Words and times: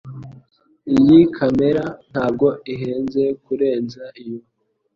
Iyi 0.95 1.19
kamera 1.35 1.83
ntabwo 2.11 2.47
ihenze 2.73 3.23
kurenza 3.43 4.03
iyo 4.21 4.37